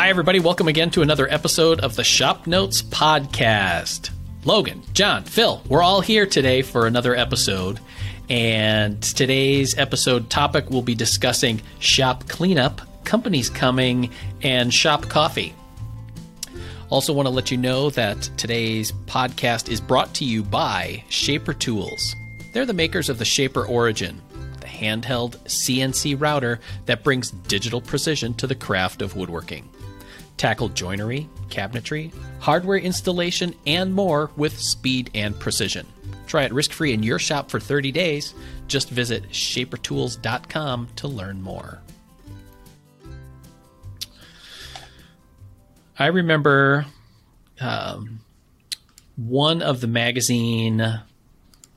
[0.00, 0.40] Hi, everybody.
[0.40, 4.08] Welcome again to another episode of the Shop Notes Podcast.
[4.46, 7.80] Logan, John, Phil, we're all here today for another episode.
[8.30, 14.08] And today's episode topic will be discussing shop cleanup, companies coming,
[14.40, 15.54] and shop coffee.
[16.88, 21.52] Also, want to let you know that today's podcast is brought to you by Shaper
[21.52, 22.16] Tools.
[22.54, 24.22] They're the makers of the Shaper Origin,
[24.60, 29.68] the handheld CNC router that brings digital precision to the craft of woodworking.
[30.40, 35.86] Tackle joinery, cabinetry, hardware installation, and more with speed and precision.
[36.26, 38.32] Try it risk free in your shop for 30 days.
[38.66, 41.82] Just visit shapertools.com to learn more.
[45.98, 46.86] I remember
[47.60, 48.20] um,
[49.16, 51.02] one of the magazine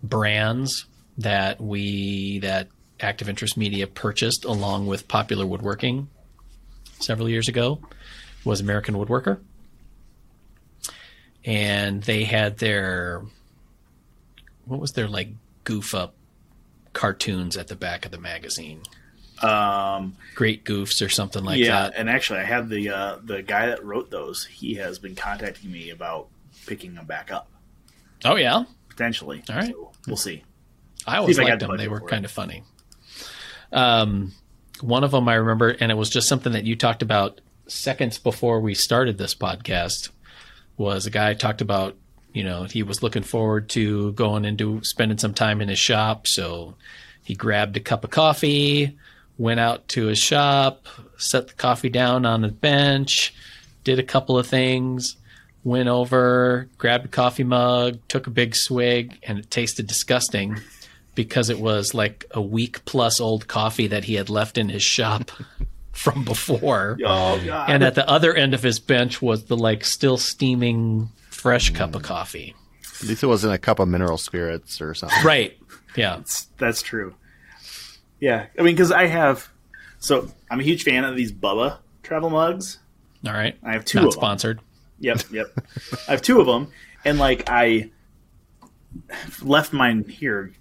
[0.01, 0.85] brands
[1.17, 2.69] that we that
[3.01, 6.07] Active Interest Media purchased along with Popular Woodworking
[7.01, 7.81] several years ago
[8.45, 9.39] was American Woodworker,
[11.45, 13.23] and they had their
[14.65, 15.29] what was their like
[15.63, 16.15] goof up
[16.93, 18.81] cartoons at the back of the magazine.
[19.41, 21.93] Um, Great goofs or something like yeah, that.
[21.97, 24.45] and actually, I have the uh, the guy that wrote those.
[24.45, 26.27] He has been contacting me about
[26.65, 27.49] picking them back up
[28.25, 29.43] Oh yeah, potentially.
[29.49, 29.73] All right.
[29.73, 30.43] So we'll see.
[31.05, 31.75] I always See liked them.
[31.77, 32.09] They were for it.
[32.09, 32.63] kind of funny.
[33.71, 34.31] Um,
[34.81, 38.17] one of them I remember, and it was just something that you talked about seconds
[38.17, 40.09] before we started this podcast.
[40.77, 41.95] Was a guy talked about,
[42.33, 46.27] you know, he was looking forward to going into spending some time in his shop,
[46.27, 46.75] so
[47.23, 48.97] he grabbed a cup of coffee,
[49.37, 53.33] went out to his shop, set the coffee down on the bench,
[53.83, 55.15] did a couple of things,
[55.63, 60.59] went over, grabbed a coffee mug, took a big swig, and it tasted disgusting
[61.15, 64.83] because it was like a week plus old coffee that he had left in his
[64.83, 65.31] shop
[65.93, 66.97] from before.
[67.05, 67.69] Oh god!
[67.69, 71.75] And at the other end of his bench was the like still steaming fresh mm.
[71.75, 72.55] cup of coffee.
[73.01, 75.23] At least it wasn't a cup of mineral spirits or something.
[75.23, 75.57] Right.
[75.95, 76.17] Yeah.
[76.17, 77.15] that's, that's true.
[78.19, 79.49] Yeah, I mean, because I have.
[79.99, 82.79] So I'm a huge fan of these Bubba travel mugs.
[83.25, 83.57] All right.
[83.63, 84.19] I have two Not of them.
[84.19, 84.61] sponsored.
[84.99, 85.47] Yep, yep.
[86.07, 86.71] I have two of them,
[87.03, 87.91] and like I
[89.41, 90.53] left mine here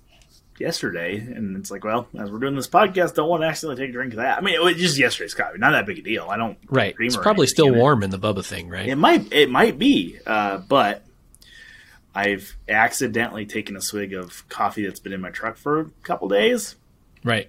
[0.59, 3.91] yesterday, and it's like, well, as we're doing this podcast, don't want to accidentally take
[3.91, 4.39] a drink of that.
[4.39, 6.29] I mean, it was just yesterday's coffee, not that big a deal.
[6.31, 6.95] I don't Right.
[6.99, 7.79] It's probably still in it.
[7.79, 8.89] warm in the Bubba thing, right?
[8.89, 11.03] It might, it might be, uh, but
[12.15, 16.29] I've accidentally taken a swig of coffee that's been in my truck for a couple
[16.29, 16.77] days.
[17.25, 17.49] Right.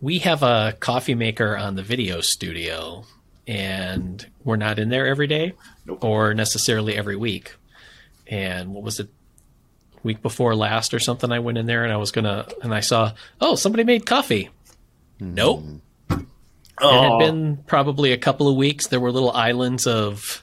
[0.00, 3.04] We have a coffee maker on the video studio,
[3.46, 5.52] and we're not in there every day
[5.86, 6.02] Nope.
[6.04, 7.54] or necessarily every week.
[8.26, 9.08] And what was it?
[10.04, 12.80] Week before last or something, I went in there and I was gonna, and I
[12.80, 14.50] saw, oh, somebody made coffee.
[15.18, 15.62] Nope.
[15.62, 15.76] Hmm.
[16.20, 16.26] It
[16.80, 18.88] Oh, had been probably a couple of weeks.
[18.88, 20.42] There were little islands of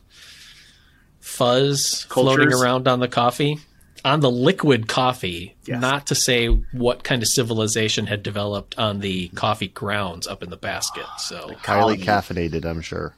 [1.20, 3.60] fuzz floating around on the coffee,
[4.04, 5.56] on the liquid coffee.
[5.66, 5.82] Yes.
[5.82, 10.50] Not to say what kind of civilization had developed on the coffee grounds up in
[10.50, 11.04] the basket.
[11.06, 12.04] Ah, so, Highly Colony.
[12.50, 13.16] caffeinated, I'm sure.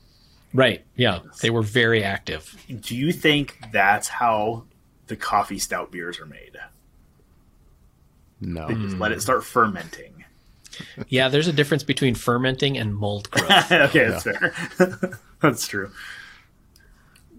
[0.53, 2.55] right, yeah, they were very active.
[2.81, 4.63] do you think that's how
[5.07, 6.57] the coffee stout beers are made?
[8.41, 8.67] No.
[8.67, 10.25] They just let it start fermenting.
[11.07, 13.71] Yeah, there's a difference between fermenting and mold growth.
[13.71, 14.53] okay, that's fair.
[15.41, 15.91] that's true.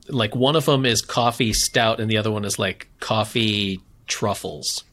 [0.09, 4.85] like one of them is coffee stout, and the other one is like coffee truffles.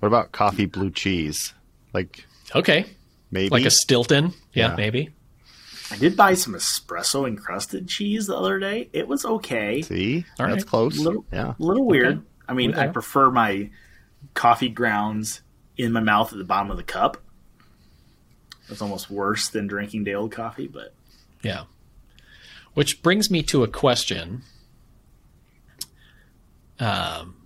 [0.00, 1.54] What about coffee blue cheese?
[1.92, 2.86] Like Okay,
[3.30, 4.34] maybe like a Stilton.
[4.52, 4.76] Yeah, Yeah.
[4.76, 5.10] maybe.
[5.92, 8.88] I did buy some espresso encrusted cheese the other day.
[8.92, 9.82] It was okay.
[9.82, 10.24] See?
[10.40, 10.66] All That's right.
[10.66, 10.98] close.
[10.98, 11.50] Little- yeah.
[11.58, 12.22] A little weird.
[12.48, 13.70] I mean, I prefer my
[14.34, 15.42] coffee grounds
[15.76, 17.18] in my mouth at the bottom of the cup.
[18.68, 20.94] It's almost worse than drinking day old coffee, but
[21.42, 21.64] Yeah.
[22.74, 24.42] Which brings me to a question.
[26.80, 27.36] Um,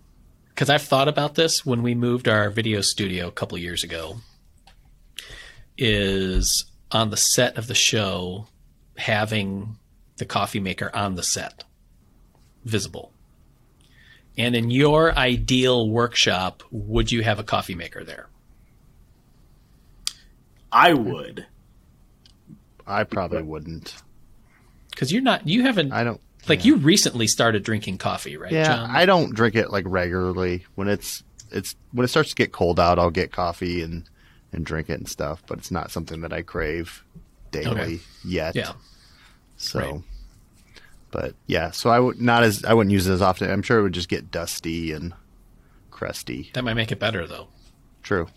[0.51, 4.19] because I've thought about this when we moved our video studio a couple years ago.
[5.76, 6.65] Is
[6.96, 8.46] on the set of the show
[8.96, 9.76] having
[10.16, 11.64] the coffee maker on the set,
[12.64, 13.12] visible.
[14.38, 18.28] And in your ideal workshop, would you have a coffee maker there?
[20.72, 21.46] I would.
[22.87, 23.94] I probably wouldn't.
[24.90, 28.64] Because you're not, you haven't, I don't like, you recently started drinking coffee, right, Yeah,
[28.64, 28.90] John?
[28.90, 30.64] I don't drink it like regularly.
[30.76, 34.08] When it's it's when it starts to get cold out, I'll get coffee and
[34.56, 37.05] and drink it and stuff, but it's not something that I crave
[37.53, 37.99] daily Okay.
[38.25, 38.55] yet.
[38.56, 38.73] yeah.
[39.56, 40.03] So, Right.
[41.11, 43.50] but yeah, so I would not as I wouldn't use it as often.
[43.50, 45.14] I'm sure it would just get dusty and
[45.91, 46.50] crusty.
[46.55, 47.49] That might make it better, though.
[48.03, 48.29] True,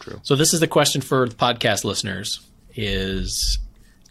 [0.00, 0.20] true.
[0.22, 2.40] So this is the question for the podcast listeners:
[2.76, 3.58] Is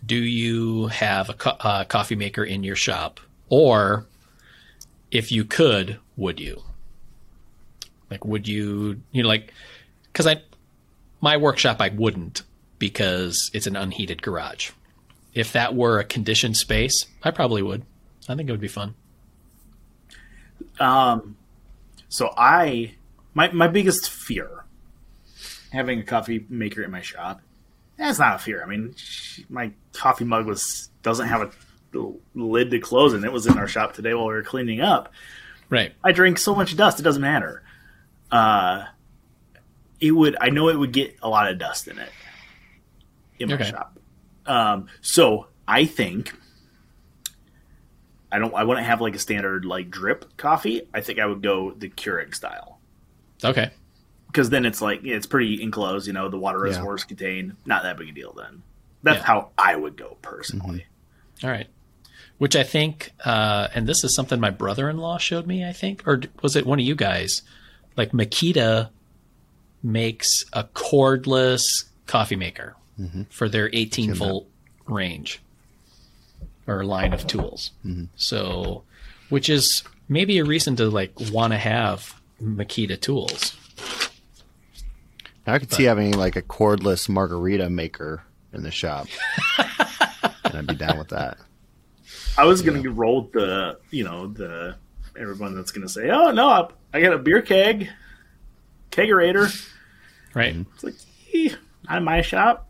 [0.05, 3.19] do you have a co- uh, coffee maker in your shop?
[3.49, 4.05] Or
[5.11, 6.61] if you could, would you?
[8.11, 9.53] Like, would you, you know, like,
[10.11, 10.41] because I,
[11.21, 12.43] my workshop, I wouldn't
[12.77, 14.71] because it's an unheated garage.
[15.33, 17.83] If that were a conditioned space, I probably would.
[18.27, 18.95] I think it would be fun.
[20.79, 21.35] Um,
[22.07, 22.95] so I
[23.33, 24.65] my my biggest fear
[25.71, 27.41] having a coffee maker in my shop.
[27.97, 28.63] That's not a fear.
[28.63, 33.31] I mean, sh- my coffee mug was doesn't have a lid to close, and it
[33.31, 35.11] was in our shop today while we were cleaning up.
[35.69, 35.93] Right.
[36.03, 37.63] I drink so much dust; it doesn't matter.
[38.31, 38.85] Uh,
[39.99, 40.35] it would.
[40.39, 42.11] I know it would get a lot of dust in it
[43.39, 43.69] in my Okay.
[43.69, 43.97] shop.
[44.45, 46.33] Um, so I think
[48.31, 48.53] I don't.
[48.53, 50.83] I wouldn't have like a standard like drip coffee.
[50.93, 52.79] I think I would go the Keurig style
[53.43, 53.71] Okay.
[54.27, 56.05] because then it's like it's pretty enclosed.
[56.07, 56.65] You know, the water Yeah.
[56.71, 57.55] reservoirs contained.
[57.65, 58.33] Not that big a deal.
[58.33, 58.61] Then
[59.03, 59.25] that's Yeah.
[59.25, 60.85] how I would go personally.
[61.43, 61.67] All right.
[62.37, 65.73] Which I think, uh, and this is something my brother in law showed me, I
[65.73, 67.41] think, or was it one of you guys?
[67.97, 68.89] Like Makita
[69.81, 71.61] makes a cordless
[72.05, 73.23] coffee maker mm-hmm.
[73.29, 74.47] for their 18 volt
[74.87, 75.41] range
[76.67, 77.71] or line of tools.
[77.85, 78.05] Mm-hmm.
[78.15, 78.83] So,
[79.29, 83.55] which is maybe a reason to like want to have Makita tools.
[85.45, 88.23] I could see having like a cordless margarita maker
[88.53, 89.07] in the shop.
[89.57, 91.37] and I'd be down with that.
[92.37, 94.75] I was gonna roll with the you know the
[95.17, 97.89] everyone that's gonna say, oh no, I, I got a beer keg,
[98.91, 99.69] kegerator.
[100.33, 100.55] Right.
[100.75, 100.95] It's like
[101.33, 101.55] eh,
[101.87, 102.69] not in my shop,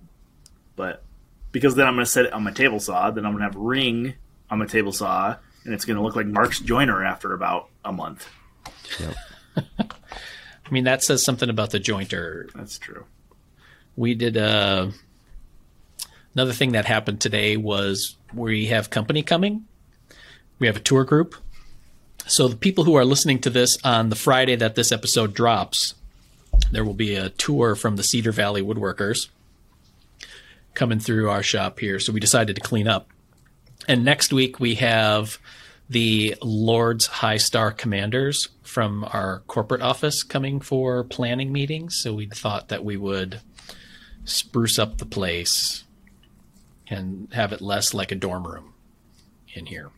[0.76, 1.04] but
[1.52, 3.12] because then I'm gonna set it on my table saw.
[3.12, 4.14] Then I'm gonna have ring
[4.50, 5.36] on my table saw,
[5.66, 8.28] and it's gonna look like Mark's joiner after about a month.
[9.58, 13.06] I mean, that says something about the jointer That's true.
[13.96, 14.90] we did uh,
[16.36, 19.66] another thing that happened today was we have company coming
[20.60, 21.36] we have a tour group
[22.28, 25.96] so the people who are listening to this on the friday that this episode drops
[26.72, 29.30] there will be a tour from the cedar valley woodworkers
[30.74, 33.10] coming through our shop here so we decided to clean up
[33.88, 35.40] and next week we have
[35.90, 42.00] the Lord's High Star Commanders from our corporate office coming for planning meetings.
[42.02, 43.42] So we thought that we would
[44.24, 45.84] spruce up the place
[46.88, 48.74] and have it less like a dorm room
[49.54, 49.90] in here.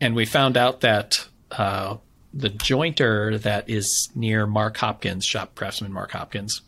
[0.00, 1.96] And we found out that uh,
[2.36, 6.60] the jointer that is near Mark Hopkins, shop craftsman Mark Hopkins,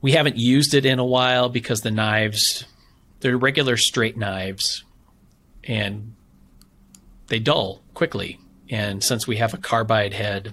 [0.00, 2.64] we haven't used it in a while because the knives,
[3.20, 4.82] they're regular straight knives
[5.64, 6.14] and
[7.28, 8.38] they dull quickly.
[8.68, 10.52] And since we have a carbide head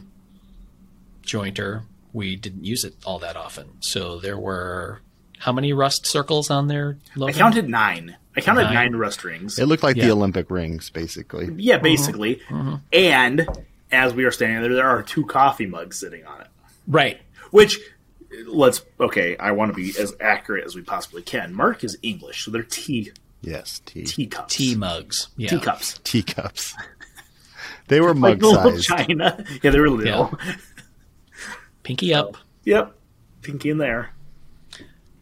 [1.24, 1.84] jointer,
[2.14, 3.82] we didn't use it all that often.
[3.82, 5.02] So there were
[5.40, 6.98] how many rust circles on there?
[7.24, 8.18] I counted nine.
[8.36, 8.74] I counted Nine.
[8.74, 9.58] nine, rust rings.
[9.58, 10.06] It looked like Yeah.
[10.06, 11.50] the Olympic rings, basically.
[11.58, 12.36] yeah, basically.
[12.50, 12.56] Mm-hmm.
[12.70, 12.76] Mm-hmm.
[12.94, 13.48] And
[13.92, 16.48] as we are standing there, there are two coffee mugs sitting on it.
[16.88, 17.20] right.
[17.52, 17.80] Which,
[18.46, 19.36] let's okay.
[19.38, 21.52] I want to be as accurate as we possibly can.
[21.54, 24.04] Mark is English, so they're tea Yes, tea.
[24.04, 24.56] teacups.
[24.56, 25.30] Tea mugs.
[25.38, 25.50] Yeah.
[25.50, 26.00] teacups.
[26.04, 26.76] Teacups.
[27.88, 28.86] they were mug the little sized.
[29.08, 29.44] china.
[29.64, 30.38] Yeah, they were little.
[31.84, 32.38] Pinky up.
[32.66, 32.94] Yep.
[33.42, 34.12] Pinky in there.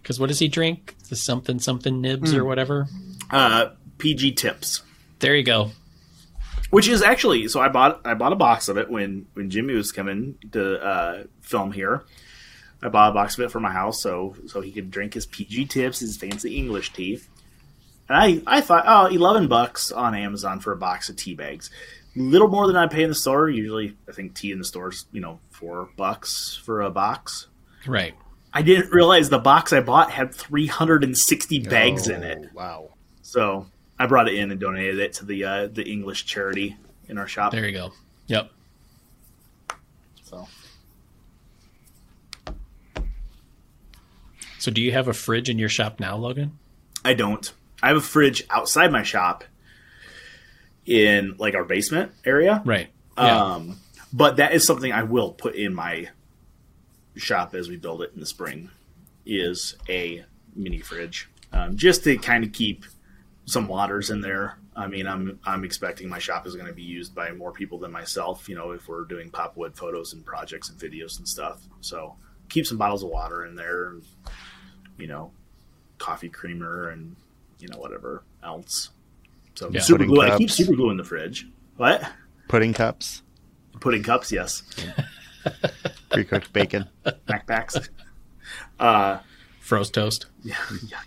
[0.01, 0.96] Because what does he drink?
[1.10, 2.88] The something something nibs or whatever.
[3.32, 4.82] Uh, PG tips.
[5.20, 5.72] There you go.
[6.70, 9.74] Which is actually so I bought I bought a box of it when when Jimmy
[9.74, 12.04] was coming to uh, film here.
[12.82, 15.26] I bought a box of it for my house so so he could drink his
[15.26, 17.22] PG tips, his fancy English tea.
[18.10, 21.70] And I I thought oh 11 bucks on Amazon for a box of tea bags.
[22.16, 23.50] Little more than I pay in the store.
[23.50, 27.48] Usually I think tea in the stores, you know, 4 bucks for a box.
[27.86, 28.16] Right.
[28.54, 32.40] I didn't realize the box I bought had 360 bags in it.
[32.42, 32.90] Oh, Wow.
[33.22, 33.68] So
[34.00, 36.77] I brought it in and donated it to the uh, the English charity
[37.08, 37.51] in our shop.
[37.51, 37.94] There you go.
[38.27, 38.51] Yep.
[40.24, 40.48] So
[44.60, 46.58] So do you have a fridge in your shop now, Logan?
[47.06, 47.51] I don't.
[47.82, 49.44] I have a fridge outside my shop
[50.86, 52.62] in like our basement area.
[52.66, 52.89] Right.
[53.18, 53.44] Yeah.
[53.44, 53.77] Um,
[54.12, 56.10] but that is something I will put in my
[57.16, 58.70] shop as we build it in the spring.
[59.25, 60.25] Is a
[60.56, 62.84] mini fridge um, just to kind of keep
[63.48, 64.60] some waters in there.
[64.75, 67.80] I mean, I'm I'm expecting my shop is going to be used by more people
[67.80, 68.48] than myself.
[68.48, 71.62] You know, if we're doing popwood photos and projects and videos and stuff.
[71.82, 72.16] So
[72.50, 73.88] keep some bottles of water in there.
[73.89, 74.06] And,
[75.00, 75.32] you know,
[75.98, 77.16] coffee creamer and
[77.60, 78.89] you know whatever else.
[79.56, 79.80] So Yeah.
[79.82, 80.22] super Pudding glue.
[80.25, 81.48] I keep super glue in the fridge.
[81.77, 82.08] What?
[82.50, 83.24] Pudding cups,
[83.80, 84.63] Pudding cups, yes.
[86.12, 86.88] pre cooked bacon.
[87.27, 87.89] Backpacks.
[88.80, 89.20] uh,
[89.60, 90.27] Froze toast.
[90.44, 90.56] yeah,
[90.88, 91.01] yeah.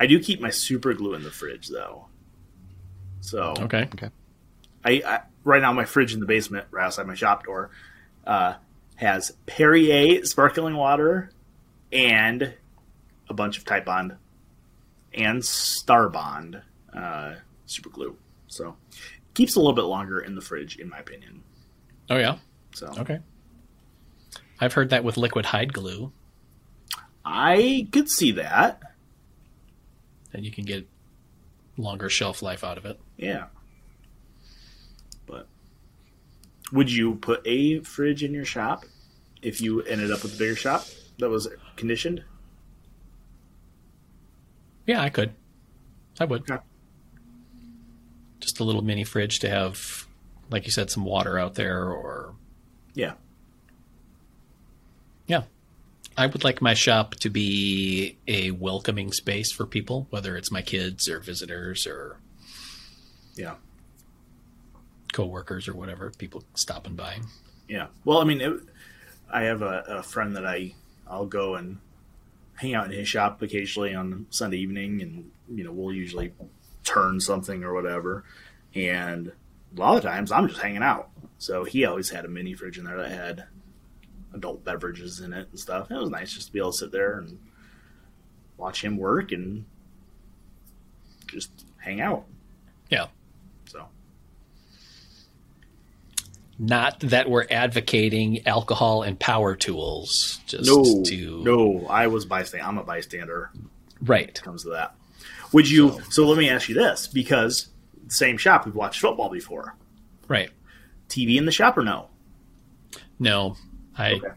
[0.00, 2.06] I do keep my super glue in the fridge though.
[3.20, 3.82] So Okay.
[3.94, 4.08] Okay.
[4.84, 7.70] I, I right now my fridge in the basement right outside my shop door
[8.26, 8.54] uh,
[8.96, 11.30] has Perrier sparkling water
[11.92, 12.54] and
[13.28, 14.16] a bunch of Type Bond
[15.12, 16.62] and Star Bond
[16.96, 17.34] uh,
[17.66, 18.16] super glue.
[18.48, 18.76] So
[19.34, 21.42] keeps a little bit longer in the fridge, in my opinion.
[22.08, 22.38] Oh yeah.
[22.74, 23.20] So Okay.
[24.60, 26.12] I've heard that with liquid hide glue,
[27.24, 28.80] I could see that.
[30.32, 30.86] And you can get
[31.76, 33.00] longer shelf life out of it.
[33.16, 33.46] Yeah.
[35.26, 35.46] But
[36.72, 38.84] would you put a fridge in your shop
[39.42, 40.84] if you ended up with a bigger shop
[41.18, 42.24] that was conditioned?
[44.86, 45.32] Yeah, I could.
[46.18, 46.44] I would.
[48.40, 50.06] Just a little mini fridge to have,
[50.50, 52.34] like you said, some water out there, or
[52.94, 53.12] yeah.
[56.16, 60.62] I would like my shop to be a welcoming space for people, whether it's my
[60.62, 62.18] kids or visitors or
[63.36, 63.54] Yeah.
[65.12, 67.20] coworkers or whatever, people stopping by.
[67.68, 67.86] Yeah.
[68.04, 68.60] Well, I mean, it,
[69.32, 70.74] I have a, a friend that I
[71.08, 71.78] I'll go and
[72.56, 76.32] hang out in his shop occasionally on Sunday evening, and you know we'll usually
[76.84, 78.24] turn something or whatever.
[78.74, 79.32] And
[79.76, 81.08] a lot of times I'm just hanging out.
[81.38, 83.44] So he always had a mini fridge in there that had
[84.34, 85.90] adult beverages in it and stuff.
[85.90, 87.38] It was nice just to be able to sit there and
[88.56, 89.64] watch him work and
[91.26, 92.24] just hang out.
[92.90, 93.06] Yeah.
[93.66, 93.86] So
[96.58, 102.66] Not that we're advocating alcohol and power tools, just no, to no, I was bystander.
[102.66, 103.50] I'm a bystander.
[104.02, 104.40] right.
[104.42, 104.94] comes to that.
[105.52, 106.00] Would you?
[106.10, 107.68] So, let me ask you this, because
[108.08, 109.74] same shop we've watched football before.
[110.28, 110.50] Right.
[111.08, 112.08] TV in the shop or no?
[113.18, 113.56] No,
[113.96, 114.28] I Okay.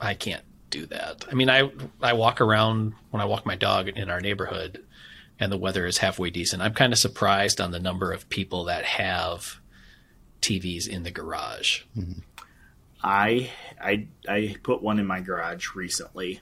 [0.00, 1.24] I can't do that.
[1.30, 1.70] I mean, I
[2.02, 4.84] I walk around when I walk my dog in our neighborhood,
[5.38, 6.62] and the weather is halfway decent.
[6.62, 9.60] I'm kind of surprised on the number of people that have
[10.42, 11.82] TVs in the garage.
[13.02, 13.50] I
[13.80, 16.40] I I put one in my garage recently.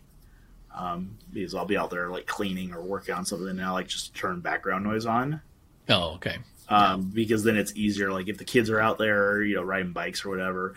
[0.74, 3.88] Um, because I'll be out there like cleaning or working on something, and I like
[3.88, 5.42] just turn background noise on.
[5.90, 6.38] Oh, okay.
[6.70, 8.10] Um, because then it's easier.
[8.10, 10.74] Like if the kids are out there, you know, riding bikes or whatever.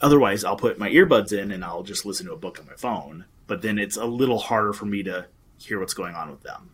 [0.00, 2.74] Otherwise, I'll put my earbuds in and I'll just listen to a book on my
[2.74, 3.24] phone.
[3.46, 5.26] But then it's a little harder for me to
[5.58, 6.70] hear what's going on with them.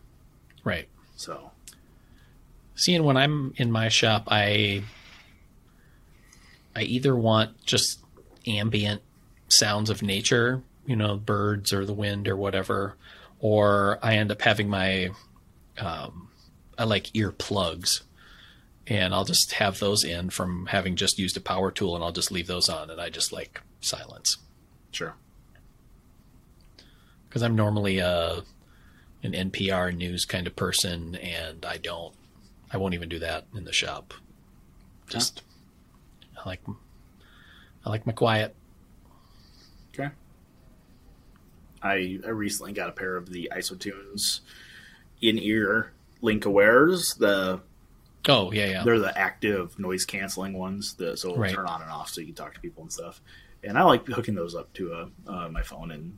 [0.63, 0.87] Right.
[1.15, 1.51] So
[2.75, 4.83] Seeing when I'm in my shop, I
[6.75, 7.99] I either want just
[8.45, 9.01] ambient
[9.47, 12.97] sounds of nature, you know, birds or the wind or whatever,
[13.39, 15.11] or I end up having my
[15.77, 16.27] um,
[16.77, 18.01] I like earplugs,
[18.87, 22.11] and I'll just have those in from having just used a power tool, and I'll
[22.11, 24.37] just leave those on, and I just like silence
[24.91, 25.15] sure.
[27.27, 28.43] because I'm normally a
[29.23, 32.13] an NPR news kind of person, and I don't,
[32.71, 34.13] I won't even do that in the shop.
[35.09, 35.41] Just,
[36.37, 36.61] I like,
[37.85, 38.55] I like my quiet.
[39.93, 40.09] Okay.
[41.81, 44.41] I I recently got a pair of the Isotunes
[45.21, 47.17] in ear Link Awares.
[47.17, 47.61] The
[48.27, 51.53] Oh yeah, yeah, they're the active noise canceling ones, that so it'll Right.
[51.53, 53.21] turn on and off so you can talk to people and stuff.
[53.63, 56.17] And I like hooking those up to a, uh, my phone and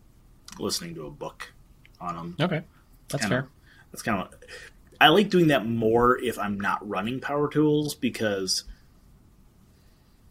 [0.59, 1.53] listening to a book
[1.99, 2.35] on them.
[2.39, 2.63] okay,
[3.09, 3.49] that's Kinda- fair.
[3.91, 4.33] That's kind of
[4.99, 8.63] I like doing that more if I'm not running power tools because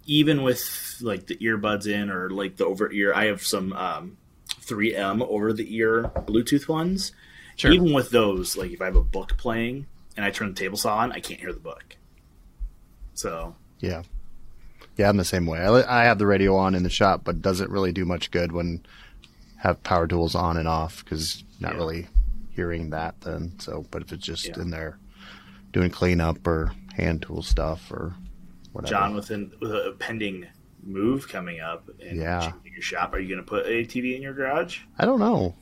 [0.07, 4.17] even with like the earbuds in or like the over ear, I have some um,
[4.63, 7.13] 3M over the ear Bluetooth ones.
[7.57, 7.73] Sure.
[7.73, 10.77] Even with those, like if I have a book playing and I turn the table
[10.77, 11.97] saw on, I can't hear the book.
[13.15, 14.03] So Yeah.
[14.97, 15.59] Yeah, I'm the same way.
[15.61, 18.53] I, I have the radio on in the shop, but doesn't really do much good
[18.53, 18.85] when
[19.59, 21.79] have power tools on and off because not Yeah.
[21.79, 22.07] really
[22.51, 23.59] hearing that then.
[23.59, 24.61] So, but if it's just Yeah.
[24.61, 24.99] in there
[25.73, 28.15] doing cleanup or hand tool stuff or
[28.73, 28.91] whatever.
[28.91, 30.47] John, within with a pending
[30.83, 32.53] move coming up and Yeah.
[32.65, 34.81] your shop, are you going to put a TV in your garage?
[34.99, 35.55] I don't know.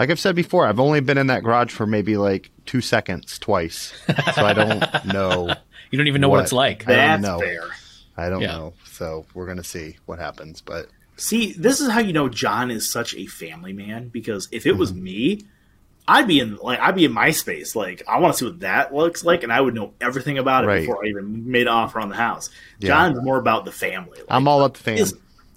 [0.00, 3.38] Like I've said before, I've only been in that garage for maybe like two seconds
[3.38, 3.92] twice,
[4.34, 5.54] so I don't know.
[5.90, 6.42] You don't even know what, What?
[6.44, 6.88] it's like.
[6.88, 7.38] I don't That's know.
[7.40, 7.60] fair.
[8.16, 8.52] I don't Yeah.
[8.52, 8.72] know.
[8.92, 10.62] So we're gonna see what happens.
[10.62, 14.64] But See, this is how you know John is such a family man because if
[14.64, 14.78] it Mm-hmm.
[14.78, 15.42] was me,
[16.08, 17.76] I'd be in like I'd be in MySpace.
[17.76, 20.64] Like I want to see what that looks like, and I would know everything about
[20.64, 20.80] it Right.
[20.80, 22.48] before I even made an offer on the house.
[22.78, 22.88] Yeah.
[22.88, 24.16] John's more about the family.
[24.16, 24.96] Like, I'm all up the fan.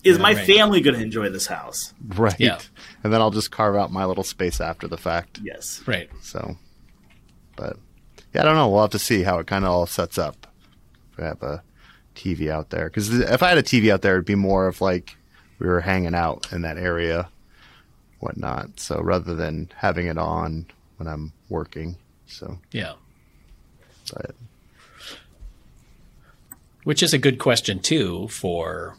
[0.03, 0.45] Is is my right.
[0.45, 1.93] family going to enjoy this house?
[2.15, 2.35] right.
[2.39, 2.59] Yeah.
[3.03, 5.39] And then I'll just carve out my little space after the fact.
[5.43, 5.81] Yes.
[5.85, 6.09] Right.
[6.21, 6.57] So,
[7.55, 7.77] but
[8.33, 8.69] yeah, I don't know.
[8.69, 10.47] We'll have to see how it kind of all sets up.
[11.11, 11.63] If we have a
[12.15, 14.81] TV out there, because if I had a TV out there, it'd be more of
[14.81, 15.15] like
[15.59, 17.29] we were hanging out in that area,
[18.19, 18.79] whatnot.
[18.79, 20.65] So rather than having it on
[20.97, 21.97] when I'm working.
[22.25, 22.93] So, Yeah.
[24.11, 24.35] but
[26.83, 28.95] Which is a good question too for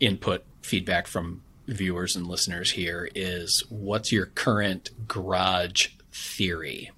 [0.00, 6.90] input feedback from viewers and listeners here is what's your current garage theory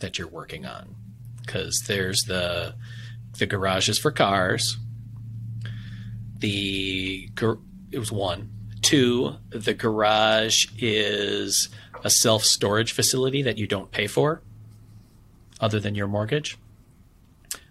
[0.00, 0.94] that you're working on?
[1.46, 2.74] Cuz there's the
[3.38, 4.76] the garages for cars.
[6.38, 7.30] The
[7.90, 8.50] it was one.
[8.82, 11.68] Two, the garage is
[12.04, 14.42] a self-storage facility that you don't pay for
[15.60, 16.58] other than your mortgage.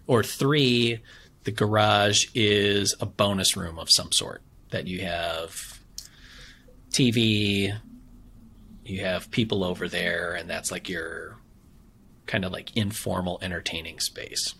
[0.07, 1.01] Or three,
[1.43, 5.79] the garage is a bonus room of some sort that you have
[6.91, 7.77] TV,
[8.83, 11.37] you have people over there, and that's like your
[12.25, 14.55] kind of like informal entertaining space.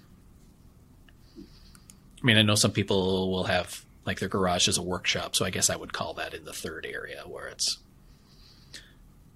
[1.37, 5.45] I mean, I know some people will have like their garage as a workshop, so
[5.45, 7.79] I guess I would call that in the third area where it's,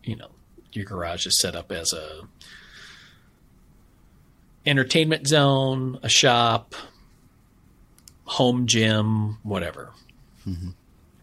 [0.03, 0.29] you know,
[0.71, 2.27] your garage is set up as a
[4.65, 6.75] entertainment zone, a shop,
[8.25, 9.91] home gym, whatever.
[10.47, 10.73] I'd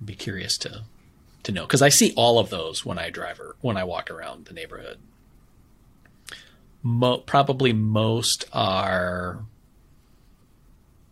[0.04, 0.82] be curious to
[1.44, 4.10] to know because I see all of those when I drive or when I walk
[4.10, 4.98] around the neighborhood.
[6.82, 9.44] Mo- probably most are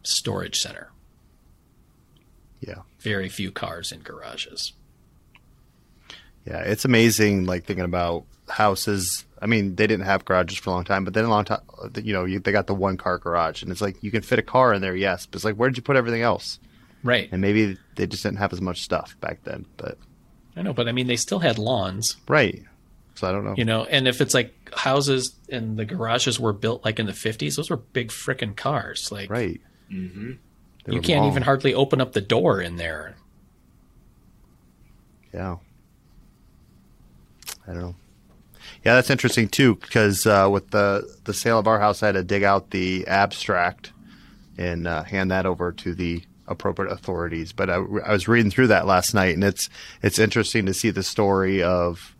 [0.03, 0.91] storage center.
[2.61, 2.83] yeah.
[3.01, 4.73] Very few cars in garages.
[6.47, 7.47] Yeah, it's amazing.
[7.47, 9.25] Like thinking about houses.
[9.41, 11.61] I mean, they didn't have garages for a long time, but then a long time,
[12.03, 14.39] you know, you, they got the one car garage, and it's like you can fit
[14.39, 16.59] a car in there, yes, but it's like where did you put everything else?
[17.03, 17.29] Right.
[17.33, 19.67] And maybe they just didn't have as much stuff back then.
[19.77, 19.97] But
[20.57, 22.17] I know, but I mean, they still had lawns.
[22.29, 22.63] right,
[23.15, 23.55] so I don't know.
[23.57, 27.13] you know and if it's like houses and the garages were built like in the
[27.13, 29.61] 50s those were big frickin' cars like right,
[29.93, 30.33] Mm-hmm.
[30.91, 31.31] You can't long.
[31.31, 33.15] even hardly open up the door in there
[35.35, 35.57] Yeah.
[37.67, 37.95] I don't know.
[38.85, 42.13] Yeah, that's interesting too, because uh, with the the sale of our house, I had
[42.13, 43.93] to dig out the abstract
[44.57, 47.53] and uh, hand that over to the appropriate authorities.
[47.53, 49.71] But I, I was reading through that last night, and it's
[50.03, 52.15] it's interesting to see the story of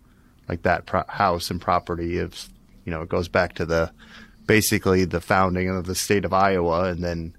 [0.49, 2.19] like that pro- house and property.
[2.19, 2.49] Of
[2.85, 3.93] you know, it goes back to the
[4.47, 7.35] basically the founding of the state of Iowa, and then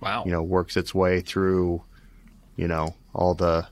[0.00, 1.82] wow you know works its way through
[2.56, 3.66] you know all the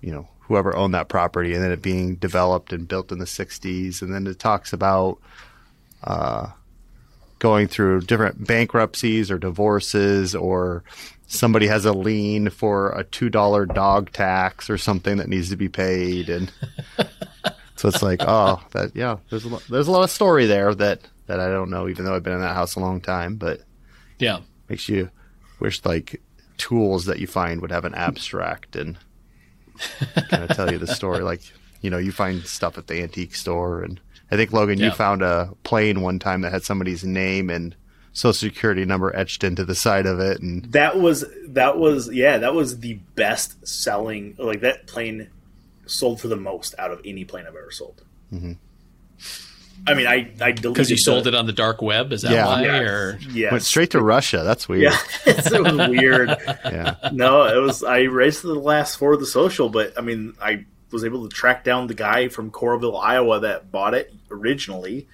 [0.00, 3.24] you know whoever owned that property and then it being developed and built in the
[3.24, 5.18] 60s and then it talks about
[6.02, 6.48] uh,
[7.38, 10.84] going through different bankruptcies or divorces or
[11.26, 15.68] somebody has a lien for a $2 dog tax or something that needs to be
[15.68, 16.52] paid and
[17.76, 20.74] so it's like oh that yeah there's a lot, there's a lot of story there
[20.74, 23.36] that that I don't know even though I've been in that house a long time
[23.36, 23.60] but
[24.18, 25.10] yeah makes you
[25.60, 26.20] wish like
[26.58, 28.96] tools that you find would have an abstract and
[30.30, 31.20] kind of tell you the story.
[31.24, 31.40] Like,
[31.80, 34.86] you know, you find stuff at the antique store, and I think Logan, Yeah.
[34.86, 37.74] you found a plane one time that had somebody's name and
[38.14, 42.38] social security number etched into the side of it, and That was that was yeah
[42.38, 45.28] that was the best selling like that plane
[45.86, 48.02] sold for the most out of any plane I've ever sold.
[48.32, 48.56] Mhm.
[49.86, 52.32] I mean, I I deleted because you sold it on the dark web is that
[52.32, 52.46] Yeah.
[52.46, 53.52] why Yes, or yes.
[53.52, 54.42] went straight to Russia.
[54.42, 54.82] That's weird.
[54.84, 56.28] Yeah, it was weird.
[56.64, 56.94] Yeah.
[57.12, 60.64] No, it was I raced to the last for the social, but I mean, I
[60.90, 65.08] was able to track down the guy from Coralville, Iowa, that bought it originally.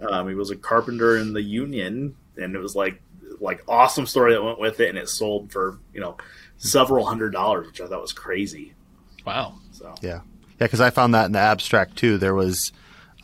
[0.00, 3.00] Um, he was a carpenter in the union, and it was like
[3.40, 6.16] like awesome story that went with it, and it sold for you know
[6.56, 8.74] several hundred dollars, which I thought was crazy.
[9.26, 10.20] wow So Yeah,
[10.60, 12.18] yeah, because I found that in the abstract too.
[12.18, 12.72] There was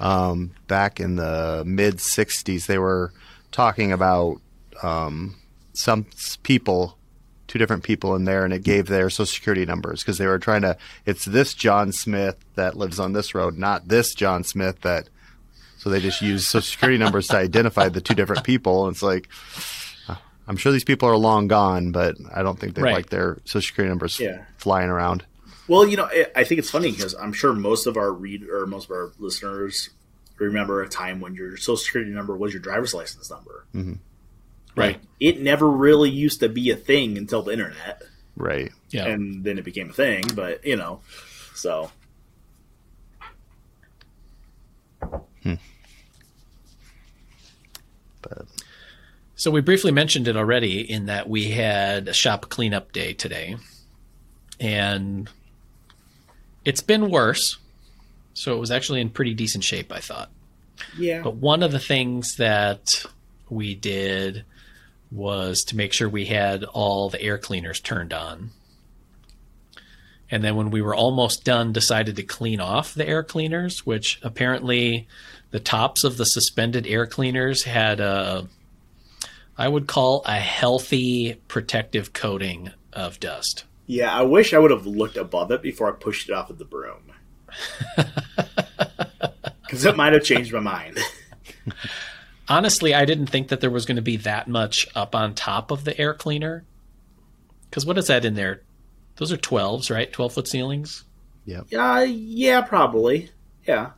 [0.01, 3.13] um, back in the mid '60s, they were
[3.51, 4.41] talking about
[4.83, 5.37] um,
[5.73, 6.07] some
[6.43, 6.99] people,
[7.47, 10.39] two different people in there, and it gave their social security numbers because they were
[10.39, 10.77] trying to.
[11.07, 15.09] It's this John Smith that lives on this road, not this John Smith that.
[15.79, 18.87] So they just use social security numbers to identify the two different people.
[18.87, 19.29] And it's like.
[20.09, 22.95] uh, I'm sure these people are long gone, but I don't think they Right.
[22.95, 24.45] like their social security numbers Yeah.
[24.57, 25.25] flying around.
[25.69, 28.45] Well, you know, I- I think it's funny because I'm sure most of our read
[28.49, 29.91] or most of our listeners
[30.39, 33.67] remember a time when your social security number was your driver's license number.
[34.77, 38.03] right It never really used to be a thing until the internet,
[38.37, 38.71] Right.
[38.91, 40.25] yeah and then it became a thing.
[40.35, 41.01] But you know,
[41.55, 41.91] so
[48.23, 48.47] But
[49.37, 53.57] So we briefly mentioned it already in that we had a shop cleanup day today,
[54.61, 55.29] and
[56.65, 57.59] it's been worse.
[58.35, 60.31] So it was actually in pretty decent shape, I thought.
[60.97, 63.05] yeah, But one of the things that
[63.51, 64.45] we did
[65.11, 68.51] was to make sure we had all the air cleaners turned on.
[70.31, 74.21] And then when we were almost done, decided to clean off the air cleaners, which
[74.23, 75.09] apparently
[75.51, 78.47] the tops of the suspended air cleaners had a,
[79.57, 83.65] I would call a healthy protective coating of dust.
[83.87, 86.59] Yeah, I wish I would have looked above it before I pushed it off with
[86.59, 87.13] the broom.
[89.69, 90.99] Because it might have changed my mind.
[92.49, 95.71] Honestly, I didn't think that there was going to be that much up on top
[95.71, 96.65] of the air cleaner.
[97.69, 98.63] Because what is that in there?
[99.19, 100.11] Those are 12s, right?
[100.13, 101.05] 12 foot ceilings?
[101.45, 101.63] Yeah.
[101.77, 103.31] Uh, yeah, probably.
[103.67, 103.91] Yeah.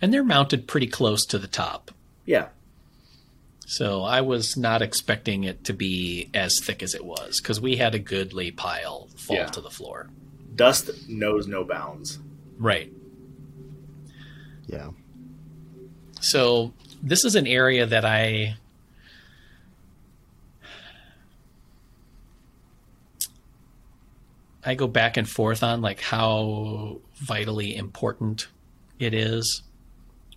[0.00, 1.90] And they're mounted pretty close to the top.
[2.24, 2.48] Yeah.
[3.66, 7.76] So I was not expecting it to be as thick as it was because we
[7.76, 9.46] had a goodly pile fall Yeah.
[9.46, 10.08] to the floor.
[10.54, 12.18] Dust knows no bounds.
[12.58, 12.90] Right.
[14.66, 14.90] Yeah.
[16.20, 18.56] So this is an area that I
[24.64, 28.48] I go back and forth on like how vitally important
[28.98, 29.62] it is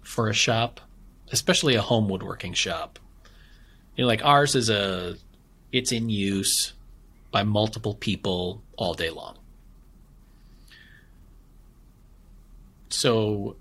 [0.04, 0.80] for a shop,
[1.32, 3.00] especially a home woodworking shop.
[3.96, 5.16] You know, like ours is a
[5.72, 6.74] it's in use
[7.32, 9.38] by multiple people all day long.
[12.90, 13.56] So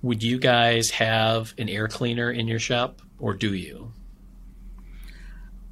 [0.00, 3.92] would you guys have an air cleaner in your shop or do you?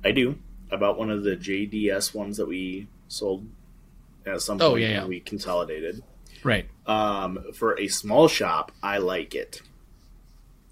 [0.05, 0.38] I do.
[0.71, 3.47] I bought one of the JDS ones that we sold
[4.31, 5.05] at some Oh, point yeah, yeah.
[5.07, 6.03] we consolidated.
[6.43, 6.69] Right.
[6.87, 9.61] Um, for a small shop, I like it,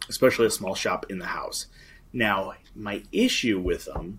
[0.09, 1.67] especially a small shop in the house.
[2.13, 4.19] Now, my issue with them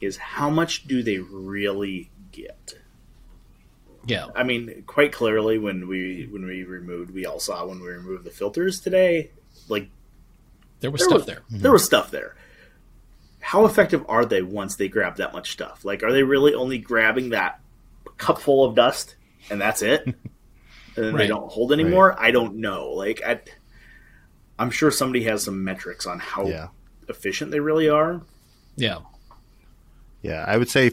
[0.00, 2.74] is how much do they really get?
[4.06, 4.26] Yeah.
[4.34, 8.24] I mean, quite clearly, when we when we removed, we all saw when we removed
[8.24, 9.30] the filters today,
[9.68, 9.90] like
[10.80, 11.42] There was There stuff was- there.
[11.50, 12.34] there was stuff there.
[13.40, 15.84] How effective are they once they grab that much stuff?
[15.84, 17.60] Like, are they really only grabbing that
[18.18, 19.16] cup full of dust
[19.50, 20.04] and that's it?
[20.06, 20.16] and
[20.96, 22.14] then they don't hold anymore?
[22.20, 22.90] I don't know.
[22.90, 23.40] Like, I,
[24.58, 26.68] I'm sure somebody has some metrics on how Yeah.
[27.08, 28.20] efficient they really are.
[28.76, 28.98] Yeah.
[30.22, 30.92] Yeah, I would say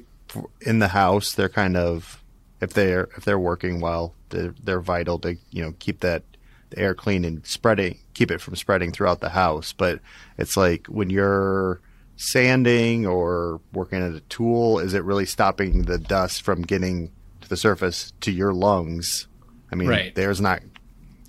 [0.61, 2.21] in the house they're kind of
[2.61, 6.23] if they're if they're working well, they're, they're vital to you know keep that
[6.77, 9.73] air clean and spreading, keep it from spreading throughout the house.
[9.73, 9.99] But
[10.37, 11.79] it's like when you're
[12.17, 17.49] sanding or working at a tool, is it really stopping the dust from getting to
[17.49, 19.27] the surface to your lungs?
[19.71, 20.15] I mean, Right.
[20.15, 20.61] there's not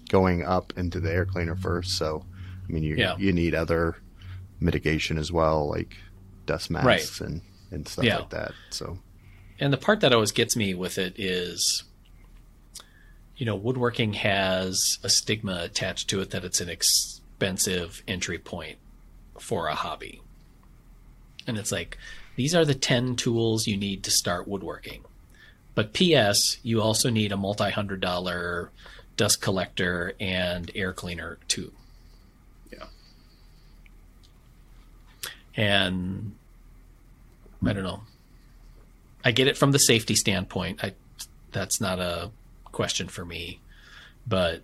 [0.09, 2.25] going up into the air cleaner first, so
[2.68, 3.16] I mean you Yeah.
[3.18, 3.96] you need other
[4.61, 5.96] mitigation as well, like
[6.46, 8.18] dust masks and and stuff Yeah.
[8.18, 8.53] like that.
[8.70, 8.99] So
[9.59, 11.83] And the part that always gets me with it is,
[13.37, 18.79] you know, woodworking has a stigma attached to it that it's an expensive entry point
[19.40, 20.20] for a hobby.
[21.47, 21.97] And it's like,
[22.37, 25.05] these are the 10 tools you need to start woodworking.
[25.75, 28.71] But P.S., you also need a multi hundred dollar
[29.17, 31.73] dust collector and air cleaner too.
[32.73, 32.87] Yeah.
[35.55, 36.35] And
[37.65, 38.03] I don't know.
[39.25, 40.83] I get it from the safety standpoint.
[40.83, 40.95] I
[41.53, 42.31] that's not a
[42.65, 43.61] question for me,
[44.27, 44.63] but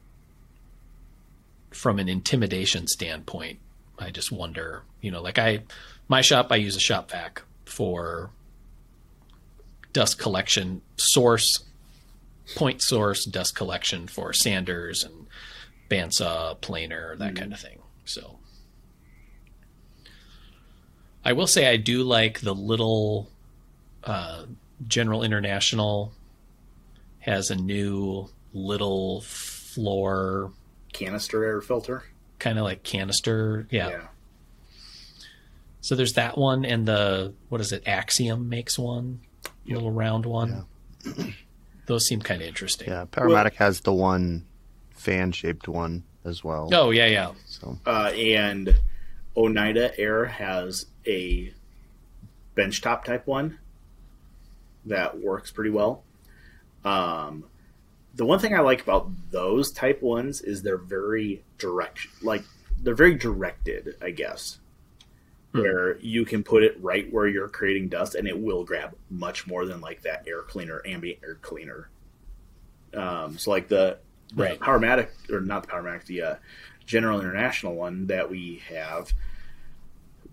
[1.71, 3.59] from an intimidation standpoint,
[3.99, 5.63] I just wonder, you know, like I
[6.09, 8.31] my shop I use a shop vac for
[9.93, 11.65] dust collection source
[12.57, 15.27] point source dust collection for sanders and
[15.91, 17.79] bandsaw planer that kind of thing.
[18.05, 18.39] So
[21.25, 23.31] I will say I do like the little
[24.05, 24.47] uh,
[24.87, 26.13] General International
[27.21, 30.51] has a new little floor
[30.93, 32.03] Canister air filter.
[32.39, 33.67] kind of like canister.
[33.71, 34.09] Yeah.
[35.83, 37.83] So there's that one and the what is it?
[37.87, 39.21] Axiom makes one,
[39.67, 40.65] little round one.
[41.87, 42.89] Those seem kind of interesting.
[42.89, 44.47] yeah, Powermatic has the one
[44.95, 46.71] fan shaped one as well.
[46.73, 47.33] Oh yeah, yeah.
[47.47, 48.77] So Uh, and
[49.37, 51.53] Oneida Air has a
[52.57, 53.59] benchtop type one
[54.85, 56.05] that works pretty well.
[56.85, 57.45] Um,
[58.15, 62.45] the one thing I like about those type ones is they're very direct, like
[62.83, 64.59] they're very directed, I guess,
[65.53, 69.47] where you can put it right where you're creating dust, and it will grab much
[69.47, 71.89] more than like that air cleaner, ambient air cleaner.
[72.95, 73.99] Um, so like the,
[74.35, 74.59] the Right.
[74.59, 76.35] Powermatic or not the Powermatic, the uh,
[76.87, 79.13] General International one that we have.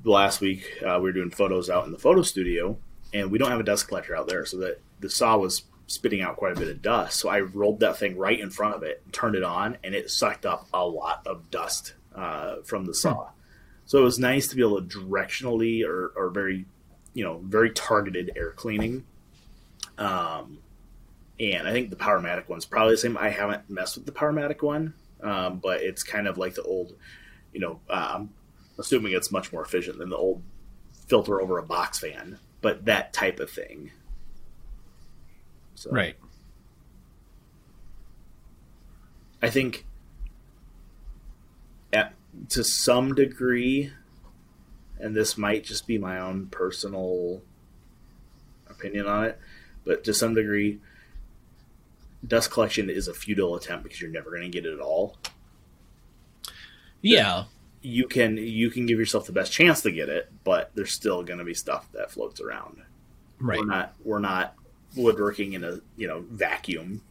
[0.04, 2.78] Last week uh, we were doing photos out in the photo studio,
[3.14, 6.22] and we don't have a dust collector out there, so that the saw was spitting
[6.22, 7.20] out quite a bit of dust.
[7.20, 10.10] So I rolled that thing right in front of it, turned it on, and it
[10.10, 13.30] sucked up a lot of dust uh, from the saw.
[13.90, 16.68] So it was nice to be able to directionally or, or very,
[17.16, 19.04] you know, very targeted air cleaning.
[19.98, 20.60] Um,
[21.40, 23.18] and I think the Powermatic one's probably the same.
[23.18, 26.94] I haven't messed with the Powermatic one, um, but it's kind of like the old,
[27.52, 28.30] you know, uh, I'm
[28.78, 30.44] assuming it's much more efficient than the old
[31.08, 33.90] filter over a box fan, but that type of thing.
[35.74, 36.16] So, Right.
[39.42, 39.88] I think
[42.50, 43.92] to some degree,
[45.00, 47.42] and this might just be my own personal
[48.70, 49.40] opinion on it,
[49.86, 50.80] but to some degree,
[52.26, 55.18] dust collection is a futile attempt because you're never going to get it at all.
[57.02, 57.46] Yeah.
[57.82, 61.24] You can you can give yourself the best chance to get it, but there's still
[61.24, 62.82] going to be stuff that floats around.
[63.40, 63.58] Right.
[63.60, 64.56] We're not we're not
[64.98, 67.02] woodworking in a you know vacuum.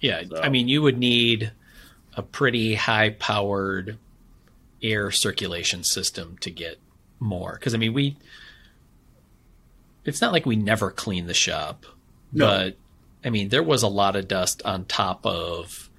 [0.00, 1.52] Yeah, So- I mean, you would need
[2.16, 3.96] a pretty high powered
[4.82, 6.78] air circulation system to get
[7.18, 7.54] more.
[7.54, 8.16] Because, I mean, we.
[10.04, 11.84] It's not like we never clean the shop,
[12.32, 12.46] No.
[12.46, 12.76] but
[13.24, 15.90] I mean, there was a lot of dust on top of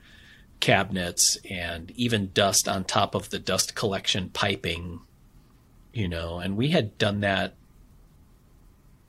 [0.60, 5.02] cabinets and even dust on top of the dust collection piping,
[5.94, 7.54] you know, and we had done that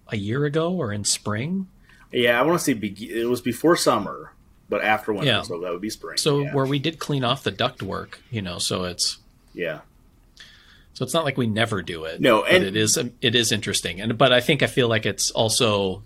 [0.08, 1.68] a year ago or in spring.
[2.12, 4.34] Yeah, I want to say be- it was before summer,
[4.68, 5.42] but after winter, Yeah.
[5.42, 6.18] so that would be spring.
[6.18, 6.54] So yeah.
[6.54, 9.18] where we did clean off the duct work, you know, so it's
[9.54, 9.80] yeah.
[10.94, 12.20] So it's not like we never do it.
[12.20, 15.06] No, but and- it is it is interesting, and but I think I feel like
[15.06, 16.02] it's also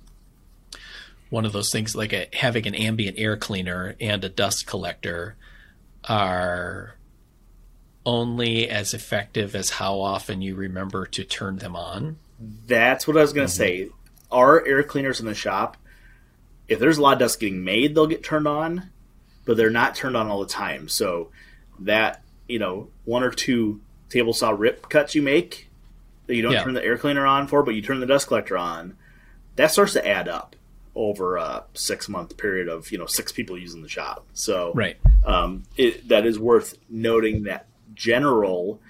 [1.30, 5.34] one of those things like a, having an ambient air cleaner and a dust collector
[6.04, 6.94] are
[8.04, 12.16] only as effective as how often you remember to turn them on.
[12.66, 13.58] That's what I was going to Mm-hmm.
[13.58, 13.88] say.
[14.30, 15.76] Our air cleaners in the shop,
[16.68, 18.90] if there's a lot of dust getting made, they'll get turned on,
[19.44, 20.88] but they're not turned on all the time.
[20.88, 21.30] So
[21.80, 25.70] that, you know, one or two table saw rip cuts you make
[26.26, 26.62] that you don't Yeah.
[26.64, 28.96] turn the air cleaner on for, but you turn the dust collector on,
[29.56, 30.54] that starts to add up
[30.94, 34.26] over a six month period of, you know, six people using the shop.
[34.34, 34.96] So Right.
[35.24, 38.80] um, it, that is worth noting that general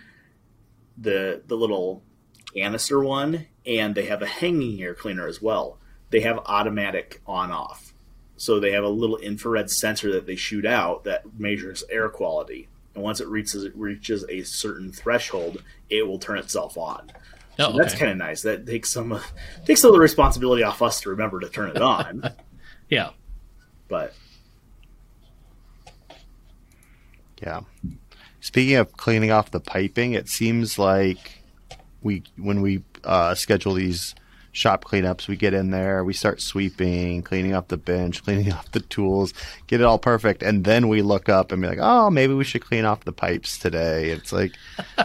[0.99, 2.03] the the little
[2.55, 5.79] canister one and they have a hanging air cleaner as well
[6.11, 7.93] they have automatic on off
[8.39, 12.67] so they have a little infrared sensor that they shoot out that measures air quality
[12.97, 17.11] and once it reaches it reaches a certain threshold it will turn itself on
[17.59, 19.23] Oh, so that's kind of nice that takes some uh,
[19.65, 22.29] takes some of the responsibility off us to remember to turn it on
[22.91, 23.11] yeah.
[23.89, 24.13] but
[27.43, 27.61] Yeah.
[28.41, 31.43] Speaking of cleaning off the piping, it seems like
[32.03, 34.15] we when we uh, schedule these
[34.57, 38.71] shop cleanups, we get in there, we start sweeping, cleaning up the bench, cleaning up
[38.73, 39.35] the tools,
[39.67, 42.45] get it all perfect, and then we look up and be like, "Oh, maybe we
[42.45, 44.53] should clean off the pipes today." It's like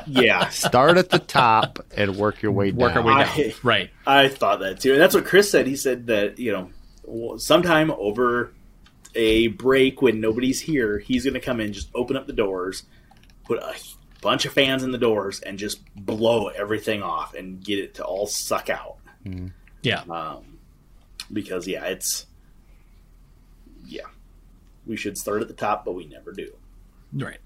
[0.08, 3.08] yeah start at the top and work your way Work down.
[3.08, 3.34] our way down.
[3.36, 3.90] I- right.
[4.08, 5.68] I thought that too, and that's what Chris said.
[5.68, 8.54] He said that you know, sometime over
[9.16, 12.84] a break when nobody's here, he's going to come in, just open up the doors,
[13.44, 13.76] put a
[14.22, 18.04] bunch of fans in the doors, and just blow everything off and get it to
[18.06, 18.96] all suck out.
[19.82, 20.02] Yeah.
[20.10, 20.58] Um,
[21.32, 22.26] because yeah, it's
[23.86, 24.06] yeah,
[24.86, 26.52] we should start at the top, but we never do.
[27.14, 27.40] Right.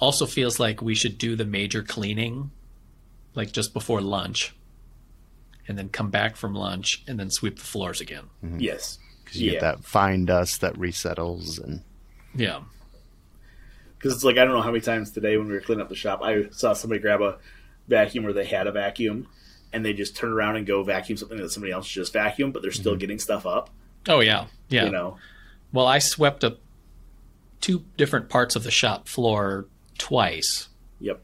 [0.00, 2.50] Also feels like we should do the major cleaning
[3.34, 4.54] like just before lunch
[5.66, 8.24] and then come back from lunch and then sweep the floors again.
[8.58, 9.52] Yes, because you yeah.
[9.52, 11.82] get that fine dust that resettles and
[12.34, 12.60] Yeah.
[13.98, 15.88] because it's like I don't know how many times today when we were cleaning up
[15.88, 17.38] the shop, I saw somebody grab a
[17.88, 19.26] vacuum or they had a vacuum,
[19.74, 22.62] and they just turn around and go vacuum something that somebody else just vacuumed, but
[22.62, 23.00] they're still mm-hmm.
[23.00, 23.70] getting stuff up.
[24.08, 24.46] Oh yeah.
[24.68, 24.84] Yeah.
[24.84, 25.18] You know,
[25.72, 26.58] Well, I swept up
[27.60, 29.66] two different parts of the shop floor
[29.98, 30.68] twice
[31.00, 31.20] yep.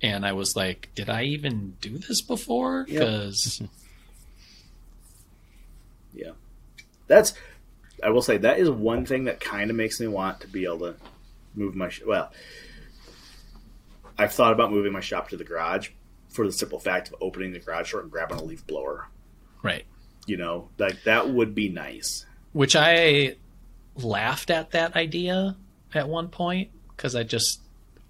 [0.00, 2.86] and I was like, did I even do this before?
[2.88, 3.02] Yep.
[3.02, 3.62] Cuz
[6.14, 6.32] Yeah,
[7.06, 7.34] that's.
[8.02, 10.64] I will say that is one thing that kind of makes me want to be
[10.64, 10.96] able to
[11.54, 12.32] move my sh- well.
[14.16, 15.90] I've thought about moving my shop to the garage
[16.38, 19.08] for the simple fact of opening the garage door and grabbing a leaf blower.
[19.64, 19.84] right.
[20.24, 22.26] You know, like that would be nice.
[22.52, 23.34] Which I
[23.96, 25.56] laughed at that idea
[25.92, 27.60] at one point because I just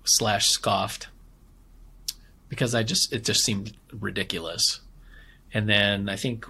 [0.05, 1.09] slash scoffed
[2.51, 4.81] because I just it just seemed ridiculous.
[5.55, 6.45] And then I think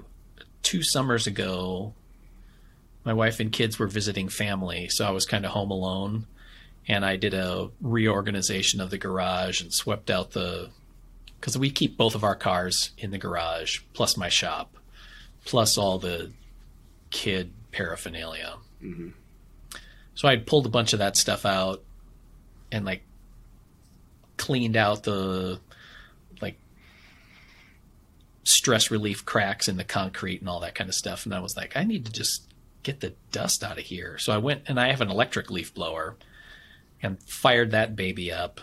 [0.65, 1.95] two summers ago,
[3.05, 6.27] my wife and kids were visiting family, so I was kind of home alone,
[6.89, 10.71] and I did a reorganization of the garage and swept out the
[11.41, 14.77] because we keep both of our cars in the garage plus my shop
[15.45, 16.31] plus all the
[17.11, 18.57] kid paraphernalia.
[18.83, 19.13] Mhm.
[20.15, 21.85] So I pulled a bunch of that stuff out
[22.73, 23.03] and like
[24.37, 25.61] cleaned out the
[26.41, 26.59] like
[28.45, 31.25] stress relief cracks in the concrete and all that kind of stuff.
[31.25, 32.43] And I was like, I need to just
[32.83, 34.19] get the dust out of here.
[34.19, 36.17] So I went and I have an electric leaf blower
[37.03, 38.61] and fired that baby up.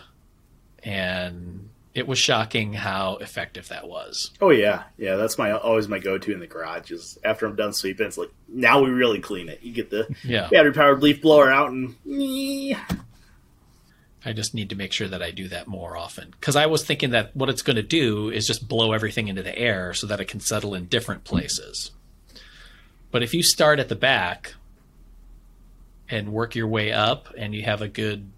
[0.82, 4.30] And it was shocking how effective that was.
[4.40, 5.16] Oh yeah, yeah.
[5.16, 6.90] That's my always my go to in the garage.
[6.90, 9.62] Is after I'm done sweeping, it's like now we really clean it.
[9.62, 10.48] You get the Yeah.
[10.50, 11.96] battery powered leaf blower out and
[14.24, 16.30] I just need to make sure that I do that more often.
[16.38, 19.42] Because I was thinking that what it's going to do is just blow everything into
[19.42, 21.92] the air so that it can settle in different places.
[23.12, 24.54] But if you start at the back
[26.08, 28.30] and work your way up and you have a good,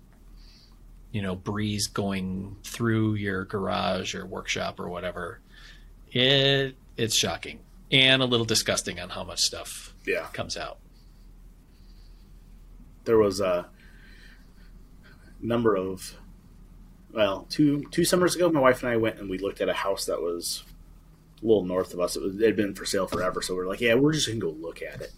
[1.12, 5.40] you know, breeze going through your garage or workshop or whatever,
[6.10, 10.26] it it's shocking and a little disgusting on how much stuff yeah.
[10.32, 10.78] comes out.
[13.04, 13.68] There was a
[15.40, 16.14] number of
[17.12, 19.74] well, two two summers ago, my wife and I went and we looked at a
[19.74, 20.64] house that was
[21.42, 22.16] a little north of us.
[22.16, 24.26] It, was, it had been for sale forever, so we are like, yeah, we're just
[24.26, 25.12] gonna go look at it.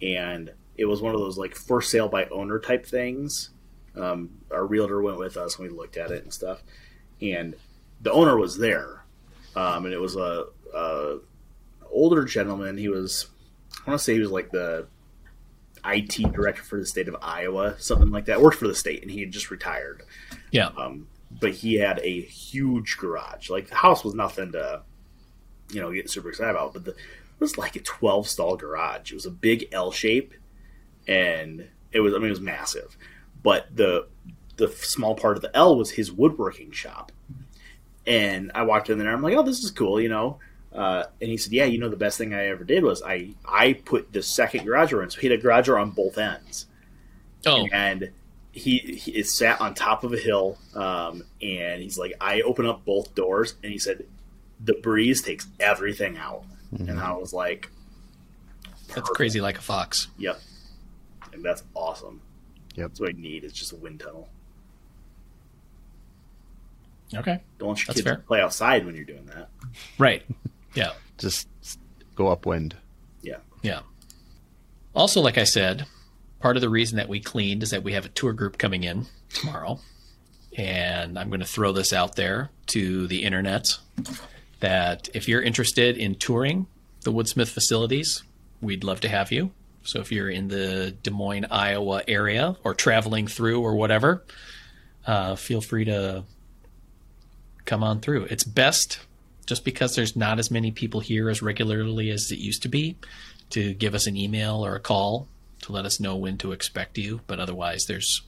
[0.00, 3.50] And it was one of those like for sale by owner type things.
[3.96, 6.62] Um, our realtor went with us and we looked at it and stuff.
[7.20, 7.54] And
[8.00, 9.04] the owner was there,
[9.54, 11.18] um, and it was a, a
[11.90, 12.76] older gentleman.
[12.76, 13.28] He was,
[13.86, 14.88] I want to say he was like the
[15.84, 18.40] IT director for the state of Iowa, something like that.
[18.40, 20.02] Worked for the state, and he had just retired.
[20.50, 20.70] Yeah.
[20.76, 21.08] Um,
[21.40, 23.50] but he had a huge garage.
[23.50, 24.82] Like the house was nothing to,
[25.70, 26.72] you know, get super excited about.
[26.72, 29.10] But the, it was like a twelve stall garage.
[29.10, 30.34] It was a big L shape,
[31.06, 32.96] and it was I mean it was massive.
[33.42, 34.06] But the
[34.56, 37.10] the small part of the L was his woodworking shop.
[38.06, 39.12] And I walked in there.
[39.12, 40.38] I'm like, oh, this is cool, you know.
[40.72, 43.34] Uh, and he said, yeah, you know, the best thing I ever did was I
[43.44, 45.10] I put the second garage door in.
[45.10, 46.66] So he had a garage door on both ends
[47.46, 48.10] Oh, and
[48.52, 52.66] he, he is sat on top of a hill um, and he's like i open
[52.66, 54.04] up both doors and he said
[54.62, 56.44] the breeze takes everything out
[56.78, 57.70] and i was like
[58.94, 60.08] that's crazy like a fox.
[60.18, 60.38] yep
[61.32, 62.20] and that's awesome
[62.74, 62.88] Yep.
[62.88, 64.28] that's what i need It's just a wind tunnel
[67.14, 67.40] Okay.
[67.58, 68.16] don't want your That's kids fair.
[68.16, 69.48] to play outside when you're doing that
[69.98, 70.22] Right.
[70.74, 70.92] Yeah.
[71.18, 71.48] Just
[72.14, 72.74] go upwind.
[73.20, 73.80] yeah Yeah.
[74.94, 75.84] Also, like I said,
[76.40, 78.82] part of the reason that we cleaned is that we have a tour group coming
[78.84, 79.04] in
[79.34, 79.78] tomorrow.
[80.56, 83.66] And I'm going to throw this out there to the internet
[84.60, 86.66] that if you're interested in touring
[87.02, 88.22] the Woodsmith facilities,
[88.62, 89.50] we'd love to have you.
[89.84, 94.24] So if you're in the Des Moines, Iowa area or traveling through or whatever,
[95.06, 96.24] uh, feel free to
[97.64, 98.24] come on through.
[98.24, 99.00] It's best
[99.46, 102.96] just because there's not as many people here as regularly as it used to be
[103.50, 105.28] to give us an email or a call
[105.62, 107.20] to let us know when to expect you.
[107.26, 108.22] But otherwise, there's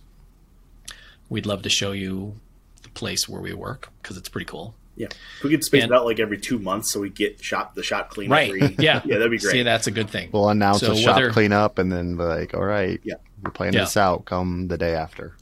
[1.29, 2.35] we'd love to show you
[2.83, 4.75] the place where we work because it's pretty cool.
[4.97, 5.07] Yeah
[5.39, 7.75] if we could space And- it out like every two months so we get shop
[7.75, 8.49] the shop clean Right?
[8.49, 9.03] every Yeah.
[9.05, 10.31] yeah that'd be great See, that's a good thing.
[10.33, 13.15] We'll announce So a shop whether- cleanup and then be like, all right, Yeah.
[13.43, 13.81] we're planning Yeah.
[13.81, 14.25] this out.
[14.25, 15.37] Come the day after.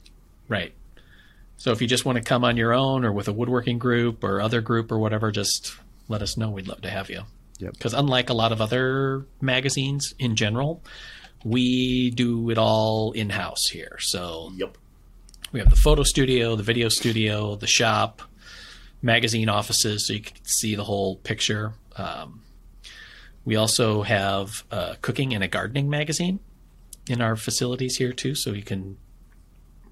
[0.49, 0.73] Right.
[1.59, 4.25] So if you just want to come on your own or with a woodworking group
[4.25, 5.77] or other group or whatever, just
[6.09, 6.51] let us know.
[6.51, 7.23] We'd love to have you.
[7.59, 7.73] Yep.
[7.75, 10.83] Because unlike a lot of other magazines in general,
[11.45, 13.97] we do it all in house here.
[14.01, 14.77] So yep
[15.53, 18.23] we have the photo studio, the video studio, the shop,
[19.03, 21.75] magazine offices, so you can see the whole picture.
[21.97, 22.43] Um,
[23.45, 26.39] we also have a cooking and a gardening magazine
[27.09, 28.97] in our facilities here too, so you can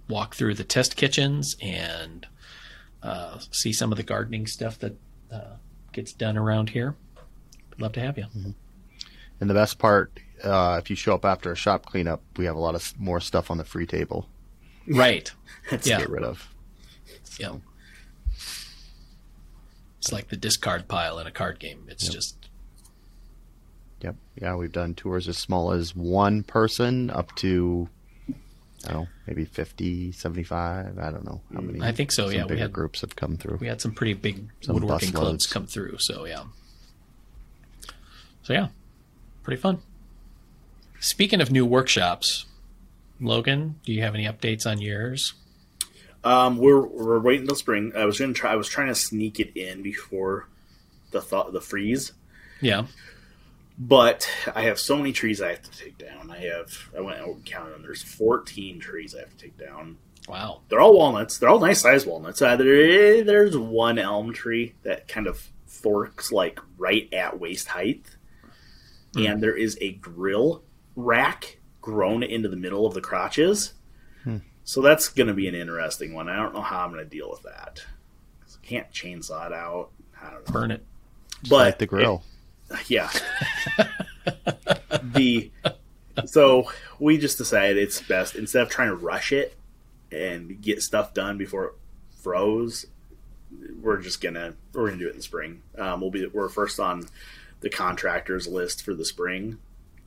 [0.09, 2.27] walk through the test kitchens and
[3.03, 4.95] uh, see some of the gardening stuff that
[5.33, 5.57] uh,
[5.93, 6.95] gets done around here.
[7.71, 8.27] We'd love to have you.
[9.41, 10.13] And the best part,
[10.45, 13.21] uh, if you show up after a shop cleanup, we have a lot of more
[13.21, 14.29] stuff on the free table
[14.87, 15.33] Right.
[15.71, 15.97] That's Yeah.
[15.99, 16.49] to get rid of.
[17.39, 17.57] Yeah.
[20.01, 21.85] It's like the discard pile in a card game.
[21.89, 22.37] It's just
[24.01, 24.17] Yep.
[24.41, 27.87] Yeah, we've done tours as small as one person up to,
[28.87, 30.99] I don't know, maybe 50, 75.
[30.99, 31.83] I don't know how many.
[31.83, 33.59] I think so, yeah, we Bigger had- groups have come through.
[33.61, 35.99] we had some pretty big Some woodworking clubs come through.
[35.99, 36.45] So yeah.
[38.43, 38.69] So yeah,
[39.43, 39.83] pretty fun.
[40.99, 42.47] Speaking of new workshops,
[43.21, 45.35] Logan, do you have any updates on yours?
[46.23, 47.93] Um, we're we're waiting until spring.
[47.97, 48.53] I was gonna try.
[48.53, 50.49] I was trying to sneak it in before
[51.13, 52.13] the thought the freeze,
[52.61, 52.87] Yeah.
[53.79, 56.31] but I have so many trees I have to take down.
[56.31, 57.83] I have I went out and counted them.
[57.83, 59.97] There's 14 trees I have to take down.
[60.29, 60.61] Wow.
[60.69, 61.39] They're all walnuts.
[61.39, 62.41] They're all nice sized walnuts.
[62.43, 68.05] Uh, there, there's one elm tree that kind of forks like right at waist height,
[69.17, 70.63] and there is a grill
[70.95, 73.73] rack grown into the middle of the crotches.
[74.65, 76.29] So that's going to be an interesting one.
[76.29, 77.85] I don't know how I'm going to deal with that.
[78.63, 79.91] Can't chainsaw it out.
[80.23, 80.53] I don't know.
[80.53, 80.85] Burn it.
[81.49, 82.23] but Light the grill.
[82.87, 83.11] yeah.
[85.03, 85.51] the
[86.27, 89.57] so we just decided it's best instead of trying to rush it
[90.13, 91.73] and get stuff done before it
[92.23, 92.87] froze.
[93.81, 95.63] We're just gonna we're gonna do it in the spring.
[95.77, 97.07] Um, we'll be we're first on
[97.61, 99.59] the contractors list for the spring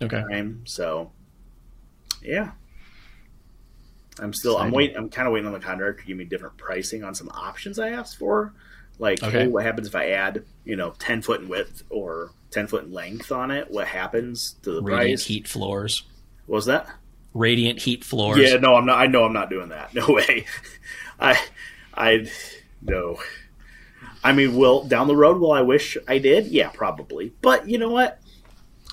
[0.01, 0.21] Okay.
[0.29, 0.61] time.
[0.65, 1.11] So
[2.21, 2.51] yeah,
[4.19, 4.95] I'm still I'm waiting.
[4.97, 7.79] I'm kind of waiting on the contractor to give me different pricing on some options
[7.79, 8.53] I asked for.
[8.99, 9.39] Like, Okay.
[9.39, 12.83] hey, what happens if I add you know 10 foot in width or 10 foot
[12.83, 13.71] in length on it?
[13.71, 15.25] What happens to the Radiant price?
[15.25, 16.03] heat floors.
[16.45, 16.87] What was that?
[17.33, 18.37] Radiant heat floors.
[18.37, 18.99] Yeah, no, I'm not.
[18.99, 19.93] I know I'm not doing that.
[19.95, 20.45] No way.
[21.19, 21.39] I,
[21.95, 22.29] I,
[22.81, 23.17] no.
[24.23, 26.47] I mean, will down the road, will I wish I did?
[26.47, 27.33] Yeah, probably.
[27.41, 28.19] But you know what?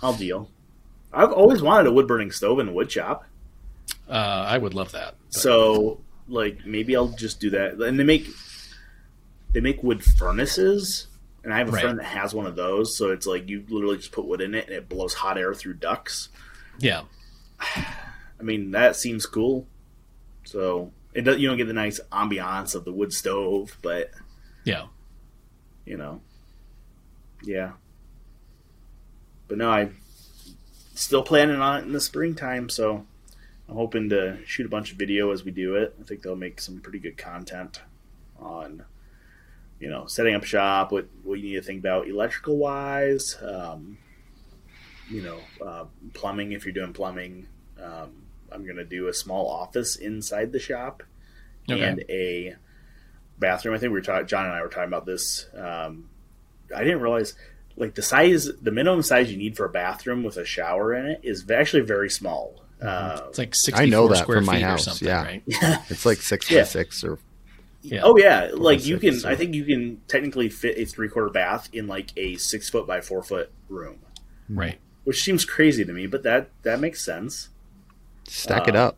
[0.02, 0.50] I'll deal.
[1.12, 3.24] I've always wanted a wood burning stove and a wood shop.
[4.10, 5.14] Uh, I would love that.
[5.32, 7.74] but- So, like, maybe I'll just do that.
[7.80, 8.26] And they make
[9.52, 11.08] they make wood furnaces,
[11.42, 11.82] and I have a Right.
[11.82, 12.96] friend that has one of those.
[12.96, 15.54] So it's like you literally just put wood in it, and it blows hot air
[15.54, 16.28] through ducts.
[16.78, 17.02] yeah.
[17.58, 19.66] I mean, that seems cool.
[20.44, 24.12] So it does, you don't get the nice ambiance of the wood stove, but
[24.64, 24.86] Yeah.
[25.84, 26.22] you know,
[27.42, 27.72] yeah.
[29.48, 29.96] But no, I'm
[30.94, 33.04] still planning on it in the springtime, so
[33.70, 35.94] I'm hoping to shoot a bunch of video as we do it.
[36.00, 37.80] I think they'll make some pretty good content
[38.36, 38.82] on,
[39.78, 43.96] you know, setting up shop, what what you need to think about electrical wise, um,
[45.08, 47.46] you know, uh, plumbing if you're doing plumbing.
[47.80, 51.04] Um, I'm gonna do a small office inside the shop
[51.70, 51.80] Okay.
[51.80, 52.56] and a
[53.38, 53.76] bathroom.
[53.76, 54.26] I think we were talking.
[54.26, 55.46] John and I were talking about this.
[55.56, 56.10] Um,
[56.74, 57.34] I didn't realize
[57.76, 61.06] like the size, the minimum size you need for a bathroom with a shower in
[61.06, 62.64] it is actually very small.
[62.82, 65.22] Uh, It's like 64 I know that square from my feet or house, something, yeah.
[65.24, 65.42] right?
[65.90, 66.60] It's like six Yeah.
[66.60, 67.18] by six or
[67.82, 68.00] Yeah.
[68.04, 69.18] Oh yeah, like you can.
[69.20, 72.68] so- I think you can technically fit a three quarter bath in like a six
[72.70, 73.98] foot by four foot room,
[74.48, 74.78] Right.
[75.04, 77.48] which seems crazy to me, but that that makes sense.
[78.28, 78.96] stack it Uh, up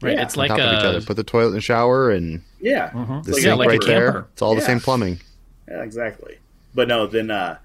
[0.00, 0.16] Right.
[0.16, 0.22] Yeah.
[0.22, 1.00] It's on like top of each a other.
[1.00, 3.24] Put the toilet in the shower and Yeah, Mhm.
[3.24, 4.26] the Like- sink yeah, like right there.
[4.32, 5.20] It's all the same plumbing.
[5.68, 6.38] yeah, exactly.
[6.74, 7.56] But no, then uh,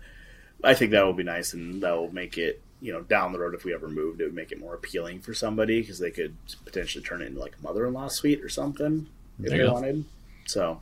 [0.63, 3.39] I think that will be nice, and that will make it you know down the
[3.39, 6.11] road if we ever moved, it would make it more appealing for somebody because they
[6.11, 9.07] could potentially turn it into like a mother in law suite or something
[9.39, 10.05] if There they wanted.
[10.45, 10.81] So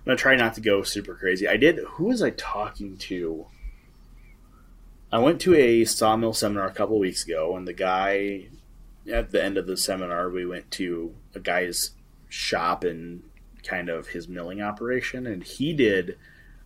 [0.00, 1.48] I'm gonna try not to go super crazy.
[1.48, 1.78] I did.
[1.78, 3.46] Who was I talking to?
[5.12, 8.46] I went to a sawmill seminar a couple weeks ago, and the guy
[9.10, 11.90] at the end of the seminar, we went to a guy's
[12.28, 13.22] shop and
[13.64, 16.16] kind of his milling operation, and he did.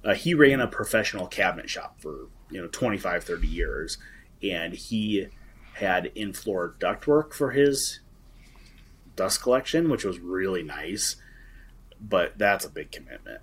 [0.05, 3.99] Uh, he ran a professional cabinet shop for you know 25, 30 years,
[4.45, 5.29] and he
[5.75, 8.01] had in-floor ductwork for his
[9.17, 11.17] dust collection, which was really nice.
[12.01, 13.41] But that's a big commitment,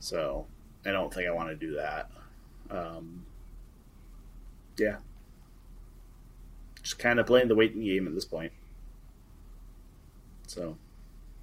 [0.00, 0.46] so
[0.84, 2.10] I don't think I want to do that.
[2.70, 3.26] Um,
[4.78, 4.96] yeah,
[6.82, 8.52] just kind of playing the waiting game at this point.
[10.46, 10.76] So,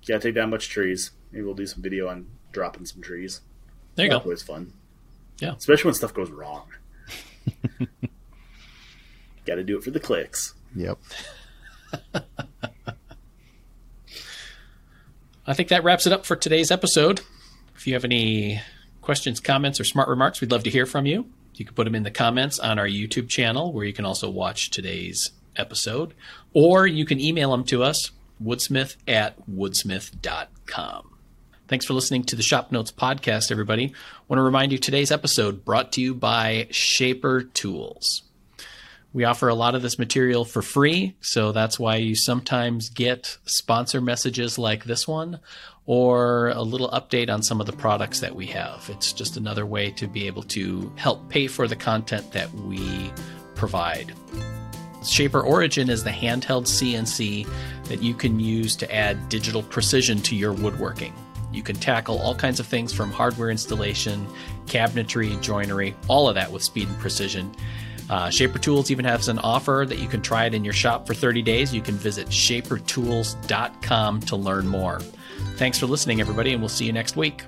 [0.07, 1.11] gotta take down a bunch of trees.
[1.31, 3.41] Maybe we'll do some video on dropping some trees.
[3.95, 4.25] there you That's go.
[4.25, 4.73] always fun.
[5.39, 5.55] Yeah.
[5.55, 6.67] especially when stuff goes wrong.
[9.45, 10.53] Got to do it for the clicks.
[10.75, 10.97] Yep.
[15.45, 17.21] I think that wraps it up for today's episode.
[17.75, 18.61] If you have any
[19.01, 21.25] questions, comments, or smart remarks, we'd love to hear from you.
[21.55, 24.29] You can put them in the comments on our YouTube channel, where you can also
[24.29, 26.13] watch today's episode,
[26.53, 28.11] or you can email them to us,
[28.43, 31.09] woodsmith at woodsmith.com.
[31.67, 33.87] Thanks for listening to the Shop Notes podcast, everybody.
[33.87, 38.23] I want to remind you today's episode brought to you by Shaper Tools.
[39.13, 43.37] We offer a lot of this material for free, so that's why you sometimes get
[43.45, 45.39] sponsor messages like this one
[45.85, 48.89] or a little update on some of the products that we have.
[48.89, 53.11] It's just another way to be able to help pay for the content that we
[53.53, 54.13] provide.
[55.05, 57.47] Shaper Origin is the handheld CNC
[57.89, 61.13] that you can use to add digital precision to your woodworking.
[61.51, 64.25] You can tackle all kinds of things from hardware installation,
[64.65, 67.53] cabinetry, joinery, all of that with speed and precision.
[68.13, 71.07] Uh, Shaper Tools even has an offer that you can try it in your shop
[71.07, 71.73] for 30 days.
[71.73, 74.99] You can visit shapertools.com to learn more.
[75.55, 77.43] Thanks for listening, everybody, and we'll see you next week.